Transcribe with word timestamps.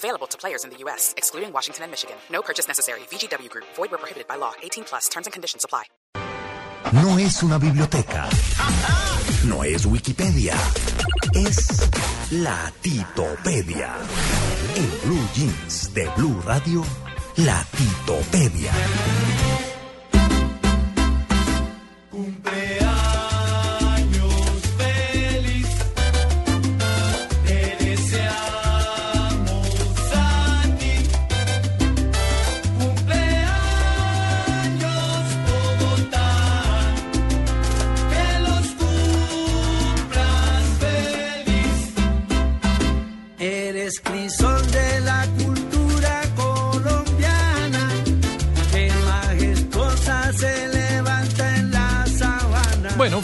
Available 0.00 0.26
to 0.28 0.38
players 0.38 0.64
in 0.64 0.70
the 0.70 0.78
U.S., 0.84 1.12
excluding 1.18 1.52
Washington 1.52 1.84
and 1.84 1.92
Michigan. 1.92 2.16
No 2.30 2.40
purchase 2.40 2.66
necessary. 2.66 3.00
VGW 3.10 3.50
Group. 3.50 3.66
Void 3.76 3.90
where 3.90 3.98
prohibited 3.98 4.26
by 4.26 4.36
law. 4.36 4.52
18 4.62 4.84
plus. 4.84 5.08
Terms 5.10 5.26
and 5.26 5.32
conditions 5.34 5.62
apply. 5.62 5.84
No 6.92 7.18
es 7.18 7.42
una 7.42 7.58
biblioteca. 7.58 8.26
No 9.44 9.62
es 9.62 9.84
Wikipedia. 9.84 10.54
Es 11.34 11.90
la 12.30 12.72
Titopedia. 12.80 13.94
En 14.74 14.90
Blue 15.04 15.28
Jeans 15.34 15.92
de 15.92 16.08
Blue 16.16 16.40
Radio, 16.46 16.82
la 17.36 17.62
Titopedia. 17.76 18.72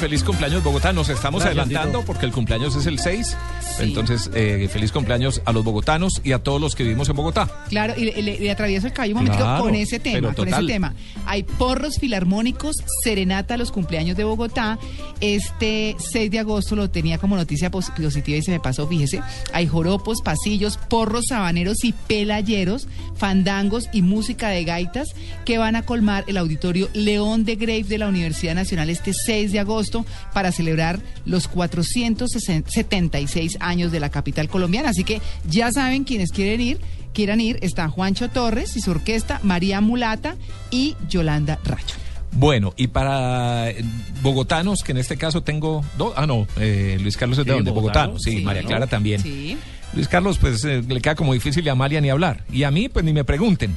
Feliz 0.06 0.22
cumpleaños 0.22 0.62
Bogotá. 0.62 0.92
Nos 0.92 1.08
estamos 1.08 1.44
adelantando 1.44 2.02
porque 2.04 2.26
el 2.26 2.32
cumpleaños 2.32 2.76
es 2.76 2.86
el 2.86 2.98
6. 3.00 3.36
Entonces, 3.80 4.30
eh, 4.34 4.68
feliz 4.72 4.92
cumpleaños 4.92 5.42
a 5.44 5.52
los 5.52 5.64
bogotanos 5.64 6.20
y 6.24 6.32
a 6.32 6.38
todos 6.38 6.60
los 6.60 6.74
que 6.74 6.84
vivimos 6.84 7.08
en 7.08 7.16
Bogotá. 7.16 7.48
Claro, 7.68 7.94
y 7.96 8.04
le, 8.04 8.22
le- 8.22 8.38
le 8.38 8.50
atravieso 8.50 8.86
el 8.86 8.92
cabello 8.92 9.14
un 9.16 9.22
momentico 9.24 9.44
Claro, 9.44 9.64
con 9.64 9.74
ese 9.74 9.98
tema, 9.98 10.32
con 10.32 10.48
ese 10.48 10.62
tema. 10.64 10.94
Hay 11.26 11.42
porros 11.42 11.98
filarmónicos, 11.98 12.76
serenata 13.02 13.54
a 13.54 13.56
los 13.56 13.72
cumpleaños 13.72 14.16
de 14.16 14.24
Bogotá. 14.24 14.78
Este 15.20 15.96
6 15.98 16.30
de 16.30 16.38
agosto 16.38 16.76
lo 16.76 16.90
tenía 16.90 17.18
como 17.18 17.36
noticia 17.36 17.70
pos- 17.70 17.90
positiva 17.90 18.38
y 18.38 18.42
se 18.42 18.50
me 18.50 18.60
pasó, 18.60 18.86
fíjese. 18.86 19.20
Hay 19.52 19.66
joropos, 19.66 20.20
pasillos, 20.22 20.76
porros 20.88 21.24
sabaneros 21.28 21.84
y 21.84 21.92
pelayeros, 21.92 22.86
fandangos 23.16 23.88
y 23.92 24.02
música 24.02 24.48
de 24.50 24.64
gaitas 24.64 25.08
que 25.44 25.58
van 25.58 25.74
a 25.76 25.82
colmar 25.82 26.24
el 26.28 26.36
auditorio 26.36 26.88
León 26.92 27.44
de 27.44 27.56
Grave 27.56 27.84
de 27.84 27.98
la 27.98 28.08
Universidad 28.08 28.54
Nacional 28.54 28.90
este 28.90 29.12
6 29.14 29.52
de 29.52 29.60
agosto 29.60 29.95
para 30.34 30.52
celebrar 30.52 31.00
los 31.24 31.48
476 31.48 33.56
años 33.60 33.92
de 33.92 34.00
la 34.00 34.10
capital 34.10 34.48
colombiana. 34.48 34.90
Así 34.90 35.04
que 35.04 35.20
ya 35.48 35.70
saben 35.72 36.04
quienes 36.04 36.30
quieren 36.32 36.60
ir 36.60 36.78
quieran 37.14 37.40
ir, 37.40 37.58
está 37.62 37.88
Juancho 37.88 38.28
Torres 38.28 38.76
y 38.76 38.80
su 38.82 38.90
orquesta, 38.90 39.40
María 39.42 39.80
Mulata 39.80 40.36
y 40.70 40.96
Yolanda 41.08 41.58
Racho. 41.64 41.96
Bueno, 42.32 42.74
y 42.76 42.88
para 42.88 43.70
eh, 43.70 43.82
bogotanos, 44.20 44.82
que 44.82 44.92
en 44.92 44.98
este 44.98 45.16
caso 45.16 45.42
tengo 45.42 45.82
dos. 45.96 46.12
Ah, 46.14 46.26
no, 46.26 46.46
eh, 46.60 46.98
Luis 47.00 47.16
Carlos 47.16 47.38
es 47.38 47.46
de 47.46 47.52
Sí, 47.52 47.56
donde? 47.56 47.70
bogotano. 47.70 48.08
Bogotano. 48.12 48.18
Sí, 48.22 48.38
Sí. 48.40 48.44
María 48.44 48.64
Clara 48.64 48.86
también. 48.86 49.22
Sí. 49.22 49.56
Luis 49.94 50.08
Carlos, 50.08 50.36
pues 50.36 50.62
eh, 50.66 50.82
le 50.86 51.00
queda 51.00 51.14
como 51.14 51.32
difícil 51.32 51.66
a 51.70 51.72
Amalia 51.72 52.02
ni 52.02 52.10
hablar. 52.10 52.44
Y 52.52 52.64
a 52.64 52.70
mí, 52.70 52.90
pues 52.90 53.02
ni 53.02 53.14
me 53.14 53.24
pregunten. 53.24 53.74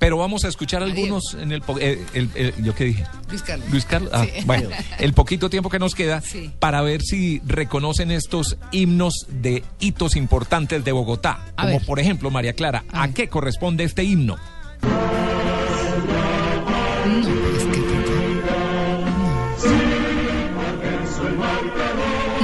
Pero 0.00 0.16
vamos 0.16 0.44
a 0.44 0.48
escuchar 0.48 0.82
algunos 0.82 1.34
en 1.38 1.52
el, 1.52 1.60
po- 1.60 1.78
eh, 1.78 2.00
el- 2.14 2.30
el- 2.34 2.54
¿Yo 2.64 2.74
qué 2.74 2.84
dije? 2.84 3.04
Luis 3.28 3.42
Carlos. 3.42 3.68
Luis 3.70 3.84
Carlos. 3.84 4.10
Ah, 4.12 4.24
Sí. 4.24 4.42
Bueno, 4.46 4.70
el 4.98 5.12
poquito 5.12 5.50
tiempo 5.50 5.68
que 5.70 5.78
nos 5.78 5.94
queda 5.94 6.20
Sí. 6.22 6.50
para 6.58 6.80
ver 6.82 7.02
si 7.02 7.40
reconocen 7.46 8.10
estos 8.10 8.56
himnos 8.72 9.26
de 9.28 9.62
hitos 9.78 10.16
importantes 10.16 10.82
de 10.84 10.92
Bogotá. 10.92 11.44
A 11.56 11.62
como 11.64 11.78
ver. 11.78 11.86
por 11.86 12.00
ejemplo, 12.00 12.30
María 12.30 12.54
Clara, 12.54 12.82
A 12.90 13.02
¿a, 13.02 13.06
ver. 13.06 13.14
qué 13.14 13.28
corresponde 13.28 13.84
este 13.84 14.02
himno? 14.02 14.36
No, 17.06 17.20
es 17.20 17.64
que... 17.64 17.80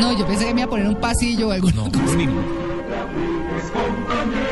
No, 0.00 0.18
yo 0.18 0.26
pensé 0.26 0.46
que 0.46 0.54
me 0.54 0.60
iba 0.60 0.66
a 0.66 0.70
poner 0.70 0.88
un 0.88 0.96
pasillo 1.00 1.48
o 1.48 1.52
algo. 1.52 1.70
No, 1.70 1.84
un 1.84 2.20
himno. 2.20 2.42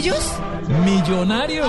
¿Millos? 0.00 0.32
Millonarios. 0.82 1.68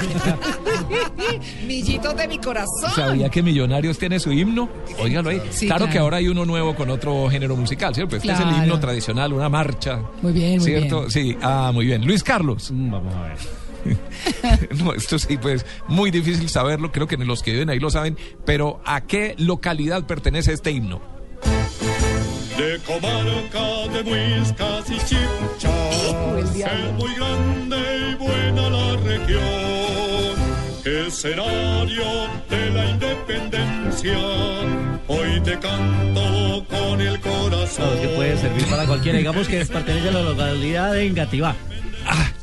Millitos 1.66 2.16
de 2.16 2.26
mi 2.26 2.38
corazón. 2.38 2.90
¿Sabía 2.96 3.28
que 3.28 3.42
Millonarios 3.42 3.98
tiene 3.98 4.18
su 4.18 4.32
himno? 4.32 4.70
Óigalo 4.98 5.28
ahí. 5.28 5.42
Sí, 5.50 5.66
claro, 5.66 5.86
que 5.90 5.98
ahora 5.98 6.16
hay 6.16 6.28
uno 6.28 6.46
nuevo 6.46 6.74
con 6.74 6.88
otro 6.88 7.28
género 7.28 7.56
musical, 7.56 7.94
¿cierto? 7.94 8.16
Este 8.16 8.32
es 8.32 8.40
el 8.40 8.48
himno 8.48 8.80
tradicional, 8.80 9.34
una 9.34 9.50
marcha. 9.50 10.00
Muy 10.22 10.32
bien, 10.32 10.56
muy 10.56 10.64
¿Cierto? 10.64 11.00
bien. 11.00 11.10
Sí, 11.10 11.36
ah, 11.42 11.70
muy 11.74 11.84
bien. 11.84 12.06
Luis 12.06 12.22
Carlos. 12.24 12.70
Mm, 12.70 12.90
Vamos 12.92 13.14
a 13.14 13.22
ver. 13.24 13.36
No, 14.82 14.94
esto 14.94 15.18
sí, 15.18 15.36
pues 15.36 15.66
muy 15.86 16.10
difícil 16.10 16.48
saberlo, 16.48 16.90
creo 16.92 17.06
que 17.06 17.18
los 17.18 17.42
que 17.42 17.52
viven 17.52 17.68
ahí 17.68 17.78
lo 17.78 17.90
saben, 17.90 18.16
pero 18.46 18.80
¿a 18.86 19.02
qué 19.02 19.34
localidad 19.36 20.06
pertenece 20.06 20.54
este 20.54 20.70
himno? 20.70 21.00
De 22.60 22.78
comarca, 22.80 23.88
de 23.90 24.04
muiscas 24.04 24.90
y 24.90 24.98
chinchas, 25.06 26.14
es 26.54 26.92
muy 26.92 27.14
grande 27.14 27.78
y 28.10 28.14
buena 28.16 28.68
la 28.68 28.96
región, 28.98 30.36
escenario 30.84 32.04
de 32.50 32.70
la 32.70 32.90
independencia, 32.90 34.18
hoy 35.08 35.40
te 35.42 35.58
canto 35.58 36.66
con 36.68 37.00
el 37.00 37.18
corazón. 37.20 37.86
No, 37.86 37.94
es 37.94 38.00
que 38.00 38.08
puede 38.08 38.36
servir 38.36 38.66
para 38.66 38.86
cualquiera. 38.86 39.16
Digamos 39.16 39.48
que 39.48 39.64
pertenece 39.64 40.08
a 40.10 40.12
la 40.12 40.22
localidad 40.22 40.92
de 40.92 41.06
Engativá. 41.06 41.56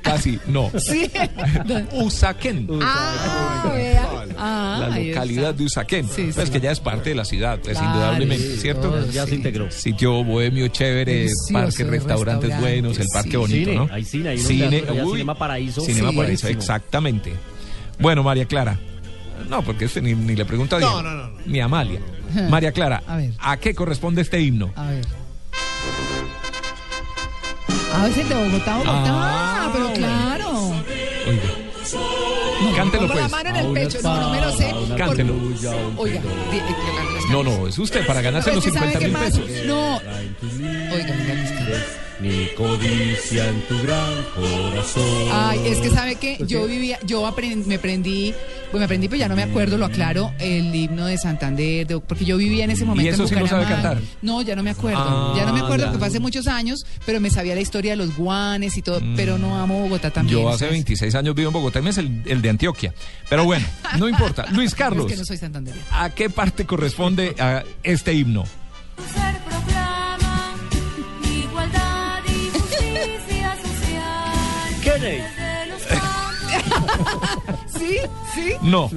Ah, 0.08 0.12
casi, 0.16 0.40
no. 0.48 0.72
Sí. 0.78 1.10
Usaquén. 1.94 2.68
Ah. 2.82 4.24
Ah, 4.40 4.86
La 4.90 4.96
ahí 4.96 5.10
localidad 5.10 5.54
de 5.56 5.64
Usaquén. 5.66 6.08
Sí, 6.08 6.30
pues 6.34 6.48
sí. 6.48 6.54
que 6.54 6.60
ya 6.60 6.72
es 6.72 6.80
parte 6.80 7.10
de 7.10 7.16
la 7.16 7.26
ciudad, 7.26 7.60
pues 7.64 7.78
Claro, 7.78 7.92
indudablemente, 7.94 8.58
¿cierto? 8.58 9.10
Ya 9.12 9.26
se 9.26 9.36
integró. 9.36 9.72
Sitio 9.72 10.24
bohemio 10.24 10.68
chévere, 10.68 11.12
Delicioso, 11.14 11.54
parques, 11.54 11.88
restaurantes 11.88 12.50
restaurantes, 12.50 12.60
buenos, 12.60 13.00
el 13.00 13.08
parque 13.12 13.32
sí. 13.32 13.38
bonito, 13.38 13.72
Cine, 13.72 13.76
¿no? 13.76 13.90
hay 13.92 14.04
cine, 14.04 14.30
hay 14.30 14.38
un 14.38 14.44
cine, 14.46 14.70
teatro 14.70 14.94
allá, 14.94 15.06
uy, 15.06 15.12
Cinema 15.14 15.36
Paraíso. 15.36 15.82
Cinema 15.82 16.10
Sí, 16.12 16.16
Paraíso, 16.18 16.42
buenísimo. 16.48 16.50
exactamente. 16.62 17.34
Bueno, 18.00 18.24
María 18.24 18.46
Clara. 18.46 18.80
No, 19.50 19.62
porque 19.64 19.86
este 19.86 20.02
ni, 20.02 20.14
ni 20.14 20.36
le 20.36 20.46
pregunto 20.46 20.76
a 20.76 20.80
Diego, 20.80 21.02
ni 21.46 21.60
a 21.60 21.66
Amalia. 21.66 22.00
María 22.50 22.72
Clara, 22.72 23.02
A 23.08 23.18
ver. 23.18 23.32
¿a 23.40 23.58
qué 23.58 23.74
corresponde 23.74 24.22
este 24.22 24.40
himno? 24.42 24.72
A 24.76 24.92
ver. 24.92 25.06
A 27.98 28.04
veces 28.04 28.30
de 28.30 28.36
Bogotá, 28.36 28.78
Bogotá. 28.78 29.04
Ah, 29.08 29.70
pero 29.74 29.94
claro. 29.94 30.72
Oiga. 31.28 32.76
Cántelo 32.76 33.08
Pongo 33.08 33.14
la 33.16 33.22
pues. 33.22 33.32
mano 33.32 33.50
en 33.50 33.56
A 33.56 33.60
el 33.66 33.74
pecho. 33.74 34.00
No, 34.04 34.20
no 34.22 34.30
me 34.30 34.42
lo 34.42 34.52
sé. 34.52 34.76
Cántelo. 34.98 35.34
Oiga, 35.98 36.20
eh, 36.20 36.62
No, 37.32 37.44
no, 37.44 37.68
es 37.68 37.80
usted 37.80 38.06
para 38.06 38.22
ganarse 38.22 38.54
los 38.54 38.66
es 38.66 38.72
que 38.72 38.78
¿sabe 38.80 38.92
50 38.94 39.00
qué 39.00 39.08
mil 39.08 39.18
pesos. 39.18 39.66
No. 39.66 39.96
Oiga, 40.94 41.08
cantas. 41.08 42.07
Ni 42.20 42.48
codicia 42.58 43.48
en 43.48 43.62
tu 43.68 43.80
gran 43.84 44.24
corazón. 44.36 45.04
Ay, 45.32 45.60
es 45.66 45.78
que 45.78 45.90
sabe 45.92 46.16
que 46.16 46.38
yo 46.48 46.66
vivía, 46.66 46.98
yo 47.06 47.28
aprendí, 47.28 47.68
me 47.70 47.76
aprendí, 47.76 48.34
pues 48.72 48.80
me 48.80 48.86
aprendí, 48.86 49.08
pero 49.08 49.20
ya 49.20 49.30
no 49.30 49.36
me 49.36 49.44
acuerdo, 49.44 49.78
lo 49.78 49.86
aclaro, 49.86 50.34
el 50.40 50.74
himno 50.74 51.06
de 51.06 51.18
Santander, 51.20 51.86
de- 51.86 52.00
porque 52.00 52.26
yo 52.26 52.38
vivía 52.38 52.64
en 52.64 52.72
ese 52.72 52.86
momento. 52.86 53.14
eso 53.14 53.24
en 53.24 53.30
sí 53.30 53.36
lo 53.36 53.48
sabe 53.48 53.66
cantar? 53.66 54.00
No, 54.24 54.42
ya 54.42 54.56
no 54.56 54.64
me 54.64 54.72
acuerdo, 54.72 55.00
Ah, 55.00 55.34
ya 55.38 55.46
no 55.46 55.54
me 55.54 55.60
acuerdo 55.60 55.86
ya. 55.86 55.92
porque 55.92 56.00
fue 56.00 56.08
hace 56.08 56.20
muchos 56.20 56.48
años, 56.48 56.86
pero 57.06 57.20
me 57.20 57.30
sabía 57.30 57.54
la 57.54 57.62
historia 57.62 57.92
de 57.92 57.98
los 57.98 58.16
guanes 58.18 58.76
y 58.78 58.82
todo, 58.82 59.00
pero 59.16 59.38
no 59.38 59.56
amo 59.60 59.80
Bogotá 59.82 60.10
también. 60.10 60.40
Yo 60.42 60.50
hace 60.50 60.60
¿sabes? 60.60 60.72
26 60.74 61.14
años 61.14 61.36
vivo 61.36 61.50
en 61.50 61.54
Bogotá 61.54 61.80
y 61.80 61.82
me 61.84 61.92
es 61.92 61.98
el, 62.00 62.24
el 62.26 62.42
de 62.42 62.50
Antioquia. 62.50 62.94
Pero 63.30 63.44
bueno, 63.46 63.66
no 64.00 64.10
importa. 64.10 64.46
Luis 64.52 64.74
Carlos, 64.74 65.06
Es 65.06 65.12
que 65.12 65.18
no 65.20 65.26
soy. 65.26 65.38
¿a 65.92 66.10
qué 66.10 66.30
parte 66.32 66.66
corresponde 66.66 67.36
a 67.40 67.64
este 67.84 68.14
himno? 68.14 68.44
Sí, 77.78 77.98
sí. 78.34 78.54
No. 78.62 78.90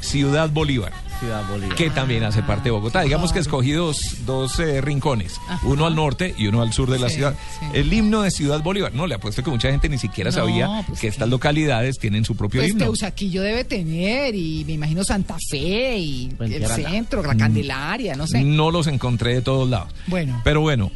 Ciudad 0.00 0.48
Bolívar. 0.50 0.92
Ciudad 1.20 1.44
Bolívar. 1.48 1.76
que 1.76 1.90
también 1.90 2.24
hace 2.24 2.42
parte 2.42 2.64
de 2.64 2.70
Bogotá. 2.72 3.02
Digamos 3.02 3.32
que 3.32 3.38
escogí 3.38 3.72
dos, 3.72 4.24
dos 4.26 4.58
eh, 4.58 4.80
rincones, 4.80 5.40
uno 5.64 5.86
al 5.86 5.94
norte 5.94 6.34
y 6.36 6.46
uno 6.48 6.62
al 6.62 6.72
sur 6.72 6.90
de 6.90 6.98
la 6.98 7.08
Sí, 7.08 7.16
ciudad. 7.16 7.34
sí. 7.60 7.66
El 7.74 7.92
himno 7.92 8.22
de 8.22 8.30
Ciudad 8.30 8.60
Bolívar. 8.62 8.92
No, 8.94 9.06
le 9.06 9.14
apuesto 9.14 9.42
que 9.44 9.50
mucha 9.50 9.70
gente 9.70 9.88
ni 9.88 9.98
siquiera 9.98 10.30
No, 10.30 10.36
sabía 10.36 10.82
pues 10.86 10.98
que 11.00 11.06
sí. 11.08 11.12
estas 11.12 11.28
localidades 11.28 11.98
tienen 11.98 12.24
su 12.24 12.34
propio 12.36 12.60
Pues 12.60 12.72
himno. 12.72 12.84
Teusaquillo 12.86 13.42
debe 13.42 13.64
tener, 13.64 14.34
y 14.34 14.64
me 14.64 14.72
imagino 14.72 15.04
Santa 15.04 15.36
Fe, 15.48 15.96
y 15.98 16.34
el 16.40 16.66
centro, 16.66 17.22
la 17.22 17.36
Candelaria, 17.36 18.14
no 18.16 18.26
sé. 18.26 18.42
No 18.42 18.70
los 18.72 18.86
encontré 18.88 19.34
de 19.34 19.42
todos 19.42 19.68
lados. 19.68 19.92
Bueno. 20.08 20.40
Pero 20.44 20.60
bueno. 20.62 20.90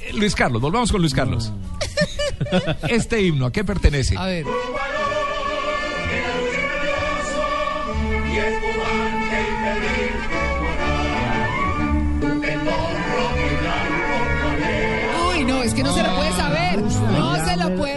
eh, 0.00 0.12
Luis 0.14 0.34
Carlos, 0.34 0.60
volvamos 0.60 0.92
con 0.92 1.00
Luis 1.00 1.14
Carlos. 1.14 1.52
Este 2.88 3.22
himno, 3.22 3.46
¿a 3.46 3.52
qué 3.52 3.64
pertenece? 3.64 4.16
A 4.16 4.26
ver. 4.26 4.44
Uy, 15.30 15.44
no, 15.44 15.62
es 15.62 15.74
que 15.74 15.82
no 15.82 15.94
se 15.94 16.02
lo 16.02 16.16
puede 16.16 16.32
saber. 16.32 16.80
No 16.80 17.37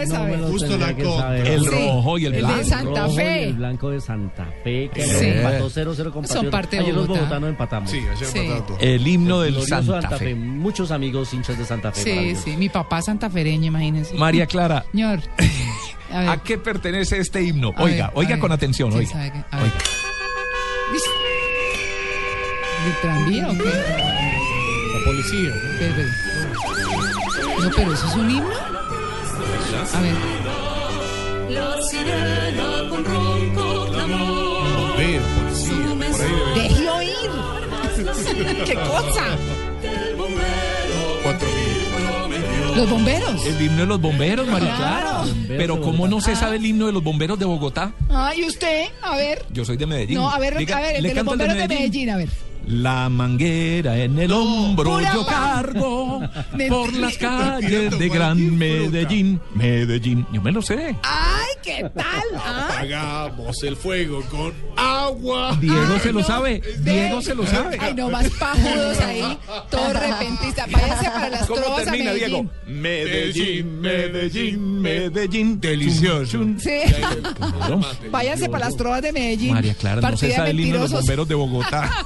No 0.06 0.14
saber. 0.14 0.40
Justo 0.40 0.76
la 0.78 0.86
saber. 0.86 1.46
El 1.46 1.66
rojo 1.66 2.18
y 2.18 2.26
el 2.26 2.34
el 2.34 2.40
de 2.40 2.46
blanco. 2.46 2.64
Santa 2.68 3.00
rojo 3.02 3.14
Fe. 3.16 3.40
Y 3.40 3.44
el 3.44 3.52
blanco 3.54 3.90
de 3.90 4.00
Santa 4.00 4.46
Fe, 4.64 4.90
que 4.94 5.02
Sí. 5.04 5.26
empató 5.26 5.70
0-0 5.70 6.12
con 6.12 6.26
Son 6.26 6.50
parte 6.50 6.76
de 6.76 6.82
Ayer 6.82 6.94
los 6.94 7.06
Bogotá. 7.06 7.20
bogotanos 7.20 7.50
empatamos. 7.50 7.90
Sí, 7.90 7.98
ayer 7.98 8.28
Sí. 8.28 8.38
empataron 8.38 8.66
todos. 8.66 8.82
El 8.82 9.06
himno 9.06 9.40
del 9.40 9.54
Glorioso 9.54 10.00
Santa, 10.00 10.16
Fe. 10.18 10.34
Muchos 10.34 10.90
amigos 10.90 11.32
hinchas 11.34 11.58
de 11.58 11.64
Santa 11.64 11.92
Fe. 11.92 12.34
Sí, 12.34 12.36
sí, 12.50 12.56
mi 12.56 12.68
papá 12.68 13.02
santafereño, 13.02 13.66
imagínense. 13.66 14.14
María 14.14 14.46
Clara, 14.46 14.84
Señor. 14.92 15.20
A 16.12 16.18
ver. 16.20 16.28
¿a 16.28 16.36
qué 16.42 16.58
pertenece 16.58 17.18
este 17.18 17.42
himno? 17.42 17.72
A 17.74 17.82
Oiga, 17.84 18.08
ver, 18.08 18.16
oiga 18.18 18.30
ver. 18.32 18.38
con 18.38 18.52
atención, 18.52 18.90
¿Quién 18.90 19.00
oiga. 19.00 19.12
sabe. 19.12 19.32
¿De 22.84 22.92
tranvía 23.00 23.48
o 23.48 23.52
qué? 23.52 23.64
La 23.64 25.04
policía. 25.04 25.50
Espere. 25.54 26.04
No, 27.62 27.70
pero 27.76 27.92
eso 27.94 28.06
es 28.08 28.14
un 28.16 28.30
himno. 28.30 28.50
A 29.74 30.00
ver. 30.00 30.14
La 31.50 31.82
sirena 31.82 32.88
con 32.90 33.04
ronco 33.04 33.86
clamor. 33.90 34.88
Bombero, 34.88 35.24
policía. 35.36 35.74
Por 36.12 36.20
ahí 36.20 36.32
debe 36.54 36.62
¡Deje 36.62 36.90
oír! 36.90 37.30
¡Qué 38.66 38.74
cosa! 38.74 39.24
cuatro 41.22 41.48
mil. 42.28 42.76
Los 42.76 42.90
bomberos. 42.90 43.46
El 43.46 43.62
himno 43.62 43.78
de 43.78 43.86
los 43.86 44.00
bomberos, 44.00 44.46
María 44.46 44.76
Claro. 44.76 45.24
Pero 45.48 45.80
¿cómo 45.80 46.06
no 46.06 46.20
se 46.20 46.36
sabe 46.36 46.56
el 46.56 46.66
himno 46.66 46.86
de 46.86 46.92
los 46.92 47.02
bomberos 47.02 47.38
de 47.38 47.44
Bogotá? 47.46 47.92
Ah, 48.10 48.32
¿y 48.36 48.44
usted? 48.44 48.86
A 49.00 49.16
ver. 49.16 49.44
Yo 49.50 49.64
soy 49.64 49.76
de 49.78 49.86
Medellín. 49.86 50.18
No, 50.18 50.30
a 50.30 50.38
ver, 50.38 50.56
Diga, 50.58 50.78
a 50.78 50.80
ver, 50.82 50.96
el 50.96 51.02
¿le 51.02 51.08
de 51.10 51.14
los 51.14 51.24
canto 51.24 51.32
el 51.32 51.38
bomberos 51.38 51.68
de 51.68 51.74
Medellín, 51.74 52.10
a 52.10 52.16
ver. 52.18 52.28
La 52.66 53.08
manguera 53.08 53.98
en 53.98 54.18
el 54.18 54.32
hombro 54.32 55.00
yo 55.00 55.26
cargo 55.26 56.20
por 56.68 56.92
las 56.94 57.18
calles 57.18 57.98
de 57.98 58.08
Gran. 58.08 58.56
Medellín. 58.56 59.40
Medellín. 59.54 60.26
Yo 60.32 60.40
me 60.40 60.52
lo 60.52 60.62
sé. 60.62 60.96
¡Ay, 61.02 61.51
qué 61.62 61.90
tal! 61.94 62.22
¿Ah? 62.36 62.68
Apagamos 62.70 63.62
el 63.62 63.76
fuego 63.76 64.22
con 64.30 64.52
agua. 64.76 65.56
Diego 65.60 65.76
Ay, 65.94 66.00
se 66.00 66.12
lo 66.12 66.20
no. 66.20 66.26
sabe. 66.26 66.62
Ve. 66.78 66.92
Diego 66.92 67.22
se 67.22 67.34
lo 67.34 67.46
sabe. 67.46 67.76
Ay, 67.80 67.94
no, 67.94 68.10
más 68.10 68.28
pajudos 68.30 68.98
ahí, 69.00 69.38
todo 69.70 69.92
repentista. 69.92 70.66
Váyanse 70.70 71.10
para 71.10 71.28
las 71.30 71.46
¿Cómo 71.46 71.60
trovas 71.60 71.80
a 71.80 71.84
termina, 71.84 72.12
Medellín. 72.12 72.28
Diego? 72.28 72.50
Medellín, 72.80 73.80
Medellín, 73.80 74.80
Medellín. 74.82 75.60
Delicioso. 75.60 76.24
Chun, 76.32 76.58
chun. 76.58 76.60
Sí, 76.60 76.80
váyanse 78.10 78.48
para 78.48 78.66
las 78.66 78.76
trovas 78.76 79.02
de 79.02 79.12
Medellín. 79.12 79.54
María 79.54 79.74
Clara, 79.74 80.00
no 80.10 80.16
se 80.16 80.32
sabe 80.32 80.50
el 80.50 80.60
himno 80.60 80.74
de 80.74 80.80
los 80.80 80.92
bomberos 80.92 81.28
de 81.28 81.34
Bogotá. 81.34 81.90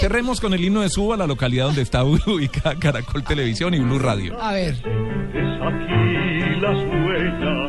Cerremos 0.00 0.40
con 0.40 0.54
el 0.54 0.64
himno 0.64 0.80
de 0.82 0.88
Suba, 0.88 1.16
la 1.16 1.26
localidad 1.26 1.66
donde 1.66 1.82
está 1.82 2.04
ubicada 2.04 2.74
Caracol 2.78 3.22
Televisión 3.24 3.74
y 3.74 3.80
Blue 3.80 3.98
Radio. 3.98 4.40
A 4.40 4.52
ver. 4.52 4.74
Es 4.74 4.80
aquí 4.80 6.60
las 6.60 6.76
huellas 6.76 7.59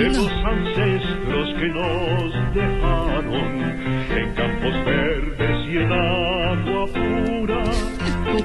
de 0.00 0.08
los 0.08 0.30
ancestros 0.30 1.48
que 1.58 1.68
nos 1.68 2.54
dejaron 2.54 3.62
en 4.10 4.34
campos 4.34 4.84
verdes 4.86 5.68
y 5.68 5.76
en 5.76 5.92
agua 5.92 6.86
pura 6.86 7.64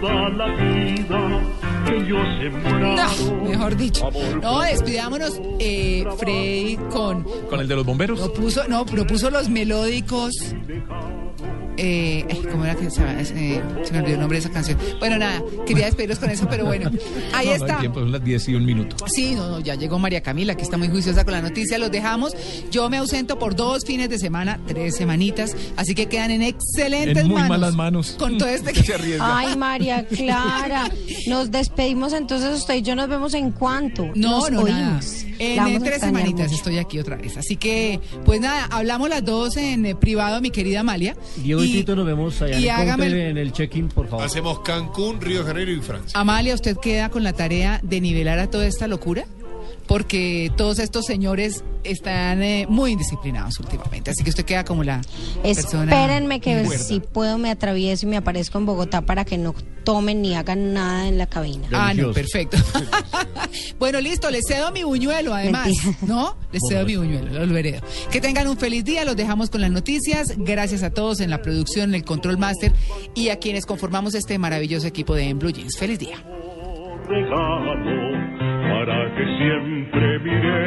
toda 0.01 0.29
la 0.29 0.47
vida 0.55 1.41
que 1.85 1.95
ellos 1.97 2.27
No, 2.27 2.41
sembraron. 2.41 3.49
mejor 3.49 3.77
dicho. 3.77 4.09
No, 4.41 4.61
despidámonos, 4.61 5.39
eh, 5.59 6.03
Freddy, 6.17 6.77
con... 6.89 7.23
¿Con 7.49 7.59
el 7.61 7.67
de 7.67 7.75
los 7.75 7.85
bomberos? 7.85 8.19
No 8.19 8.33
puso, 8.33 8.67
no, 8.67 8.85
pero 8.85 9.05
puso 9.07 9.29
los 9.29 9.47
melódicos. 9.49 10.33
Eh, 11.77 12.25
ay, 12.29 12.41
¿Cómo 12.51 12.63
era 12.65 12.75
que 12.75 12.89
se? 12.89 13.01
Eh, 13.03 13.61
se 13.83 13.91
me 13.93 13.99
olvidó 13.99 14.13
el 14.15 14.19
nombre 14.19 14.37
de 14.39 14.45
esa 14.45 14.51
canción? 14.51 14.77
Bueno, 14.99 15.17
nada, 15.17 15.41
quería 15.65 15.85
despedirlos 15.85 16.19
con 16.19 16.29
eso, 16.29 16.47
pero 16.49 16.65
bueno, 16.65 16.89
ahí 17.33 17.47
No, 17.47 17.51
no 17.57 17.65
hay 17.65 17.69
está. 17.69 17.79
tiempo, 17.79 17.99
son 17.99 18.11
las 18.11 18.23
10 18.23 18.49
y 18.49 18.55
un 18.55 18.65
minuto. 18.65 18.95
Sí, 19.07 19.35
no, 19.35 19.49
no, 19.49 19.59
ya 19.59 19.75
llegó 19.75 19.99
María 19.99 20.21
Camila, 20.21 20.55
que 20.55 20.63
está 20.63 20.77
muy 20.77 20.87
juiciosa 20.89 21.23
con 21.25 21.33
la 21.33 21.41
noticia. 21.41 21.77
Los 21.77 21.91
dejamos. 21.91 22.33
Yo 22.71 22.89
me 22.89 22.97
ausento 22.97 23.37
por 23.39 23.55
dos 23.55 23.83
fines 23.85 24.09
de 24.09 24.17
semana, 24.19 24.59
tres 24.67 24.95
semanitas, 24.95 25.55
así 25.75 25.95
que 25.95 26.07
quedan 26.07 26.31
en 26.31 26.41
excelentes 26.43 27.17
En 27.23 27.27
muy 27.27 27.35
manos. 27.35 27.49
malas 27.49 27.75
manos. 27.75 28.15
Con 28.17 28.37
todo 28.37 28.49
este 28.49 28.71
Que 28.73 28.83
se 28.83 28.93
arriesga. 28.93 29.37
Ay, 29.37 29.55
María 29.57 30.05
Clara, 30.07 30.89
nos 31.27 31.51
despedimos 31.51 32.13
entonces 32.13 32.57
usted 32.57 32.75
y 32.75 32.81
yo 32.81 32.95
nos 32.95 33.09
vemos 33.09 33.33
en 33.33 33.51
cuanto. 33.51 34.05
No, 34.15 34.39
nos 34.49 34.51
no, 34.51 34.61
oímos. 34.61 35.24
En 35.39 35.83
tres 35.83 35.99
semanitas 36.01 36.47
mucho. 36.47 36.55
estoy 36.55 36.77
aquí 36.77 36.99
otra 36.99 37.15
vez. 37.15 37.37
Así 37.37 37.55
que, 37.57 37.99
pues 38.25 38.39
nada, 38.41 38.65
hablamos 38.71 39.09
las 39.09 39.23
dos 39.23 39.57
en 39.57 39.85
eh, 39.85 39.95
privado, 39.95 40.41
mi 40.41 40.51
querida 40.51 40.81
Amalia. 40.81 41.15
Diego 41.37 41.63
y, 41.63 41.71
Tito 41.71 41.95
nos 41.95 42.05
vemos 42.05 42.41
allá 42.41 42.57
y 42.59 42.67
en, 42.69 43.01
el 43.01 43.13
el- 43.13 43.19
en 43.31 43.37
el 43.37 43.51
check-in, 43.51 43.87
por 43.89 44.07
favor. 44.07 44.25
Hacemos 44.25 44.59
Cancún, 44.59 45.19
Río 45.21 45.39
de 45.41 45.45
Janeiro 45.45 45.71
y 45.71 45.79
Francia. 45.81 46.19
Amalia, 46.19 46.53
¿usted 46.55 46.77
queda 46.77 47.09
con 47.09 47.23
la 47.23 47.33
tarea 47.33 47.79
de 47.83 48.01
nivelar 48.01 48.39
a 48.39 48.49
toda 48.49 48.65
esta 48.67 48.87
locura? 48.87 49.25
Porque 49.87 50.51
todos 50.55 50.79
estos 50.79 51.05
señores 51.05 51.63
están 51.83 52.41
eh, 52.41 52.65
muy 52.67 52.91
indisciplinados 52.91 53.59
últimamente. 53.59 54.11
Así 54.11 54.23
que 54.23 54.29
usted 54.29 54.45
queda 54.45 54.65
como 54.65 54.83
la 54.83 55.01
persona. 55.43 55.83
Espérenme 55.83 56.39
que 56.39 56.65
si 56.77 56.99
puedo 56.99 57.37
me 57.37 57.51
atravieso 57.51 58.05
y 58.05 58.09
me 58.09 58.17
aparezco 58.17 58.57
en 58.57 58.65
Bogotá 58.65 59.01
para 59.01 59.25
que 59.25 59.37
no 59.37 59.53
tomen 59.83 60.21
ni 60.21 60.35
hagan 60.35 60.73
nada 60.73 61.07
en 61.07 61.17
la 61.17 61.27
cabina. 61.27 61.67
Ah, 61.71 61.93
no, 61.93 62.11
perfecto. 62.11 62.57
bueno, 63.79 64.01
listo, 64.01 64.29
les 64.31 64.43
cedo 64.47 64.71
mi 64.71 64.83
buñuelo, 64.83 65.33
además. 65.33 65.67
Mentira. 65.67 65.97
¿No? 66.01 66.35
Les 66.51 66.61
cedo 66.67 66.85
mi 66.85 66.95
buñuelo, 66.95 67.45
lo 67.45 67.57
heredo. 67.57 67.81
Que 68.11 68.19
tengan 68.19 68.47
un 68.47 68.57
feliz 68.57 68.83
día, 68.83 69.05
los 69.05 69.15
dejamos 69.15 69.49
con 69.49 69.61
las 69.61 69.71
noticias. 69.71 70.33
Gracias 70.37 70.83
a 70.83 70.89
todos 70.89 71.19
en 71.19 71.29
la 71.29 71.41
producción, 71.41 71.89
en 71.89 71.95
el 71.95 72.03
Control 72.03 72.37
Master 72.37 72.73
y 73.13 73.29
a 73.29 73.37
quienes 73.37 73.65
conformamos 73.65 74.15
este 74.15 74.37
maravilloso 74.39 74.87
equipo 74.87 75.13
de 75.13 75.29
En 75.29 75.39
Blue 75.39 75.51
Jeans. 75.51 75.77
Feliz 75.77 75.99
día. 75.99 76.17
regalo 77.07 78.14
para 78.85 79.15
que 79.15 79.25
siempre 79.37 80.19
miremos 80.19 80.64